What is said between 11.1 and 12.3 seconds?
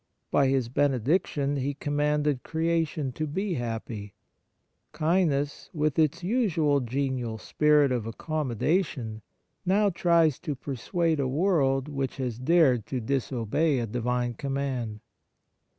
a world which